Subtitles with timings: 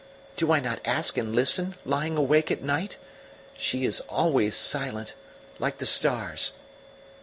[0.35, 2.97] Do I not ask and listen, lying awake at night?
[3.55, 5.13] She is always silent,
[5.59, 6.53] like the stars."